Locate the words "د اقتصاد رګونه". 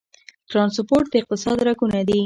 1.11-1.99